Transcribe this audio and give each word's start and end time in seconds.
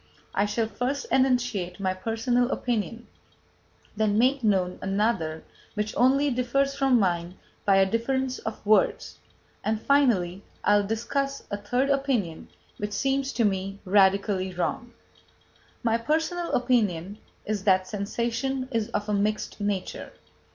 I 0.33 0.47
shall 0.47 0.65
first 0.65 1.05
enunciate 1.11 1.79
my 1.79 1.93
personal 1.93 2.49
opinion, 2.49 3.05
then 3.95 4.17
make 4.17 4.43
known 4.43 4.79
another 4.81 5.43
which 5.75 5.93
only 5.95 6.31
differs 6.31 6.73
from 6.73 6.97
mine 6.99 7.37
by 7.65 7.75
a 7.75 7.85
difference 7.85 8.39
of 8.39 8.65
words, 8.65 9.19
and 9.63 9.79
finally 9.79 10.43
I 10.63 10.77
will 10.77 10.87
discuss 10.87 11.43
a 11.51 11.57
third 11.57 11.91
opinion, 11.91 12.47
which 12.77 12.93
seems 12.93 13.31
to 13.33 13.45
me 13.45 13.77
radically 13.85 14.51
wrong. 14.55 14.91
My 15.83 15.99
personal 15.99 16.51
opinion 16.53 17.19
is 17.45 17.63
that 17.65 17.85
sensation 17.85 18.69
is 18.71 18.89
of 18.97 19.07
a 19.07 19.13
mixed 19.13 19.59
nature. 19.61 20.13